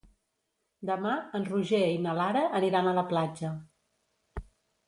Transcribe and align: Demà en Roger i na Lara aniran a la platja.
Demà 0.89 1.11
en 1.39 1.45
Roger 1.49 1.83
i 1.97 2.01
na 2.05 2.15
Lara 2.21 2.41
aniran 2.61 2.93
a 2.93 2.95
la 3.01 3.07
platja. 3.13 3.53